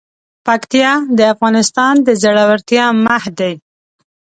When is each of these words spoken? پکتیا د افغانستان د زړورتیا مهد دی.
پکتیا 0.45 0.91
د 1.17 1.19
افغانستان 1.33 1.93
د 2.07 2.09
زړورتیا 2.21 2.85
مهد 3.05 3.33
دی. 3.39 3.53